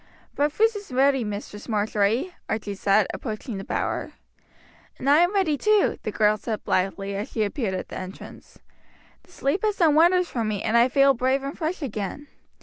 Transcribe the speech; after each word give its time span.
"Breakfast 0.33 0.75
is 0.75 0.91
ready, 0.91 1.23
Mistress 1.23 1.69
Marjory," 1.69 2.33
Archie 2.49 2.73
said, 2.73 3.05
approaching 3.13 3.59
the 3.59 3.63
bower. 3.63 4.13
"And 4.97 5.07
I 5.07 5.17
am 5.19 5.31
ready 5.35 5.59
too," 5.59 5.99
the 6.01 6.11
girl 6.11 6.37
said 6.37 6.63
blithely 6.63 7.15
as 7.15 7.31
she 7.33 7.43
appeared 7.43 7.75
at 7.75 7.89
the 7.89 7.99
entrance. 7.99 8.57
"The 9.21 9.31
sleep 9.31 9.61
has 9.63 9.75
done 9.77 9.93
wonders 9.93 10.27
for 10.27 10.43
me, 10.43 10.63
and 10.63 10.75
I 10.75 10.89
feel 10.89 11.13
brave 11.13 11.43
and 11.43 11.55
fresh 11.55 11.83
again. 11.83 12.25